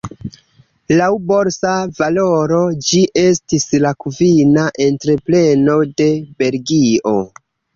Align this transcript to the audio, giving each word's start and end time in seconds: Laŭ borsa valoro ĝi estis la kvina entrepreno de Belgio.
Laŭ 1.01 1.09
borsa 1.31 1.73
valoro 1.99 2.61
ĝi 2.87 3.03
estis 3.25 3.67
la 3.85 3.93
kvina 4.05 4.67
entrepreno 4.89 5.77
de 6.03 6.11
Belgio. 6.45 7.17